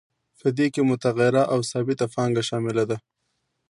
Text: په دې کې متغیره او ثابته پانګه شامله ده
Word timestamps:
په 0.39 0.47
دې 0.57 0.67
کې 0.73 0.81
متغیره 0.89 1.43
او 1.53 1.59
ثابته 1.71 2.05
پانګه 2.13 2.43
شامله 2.49 2.83
ده 2.89 2.97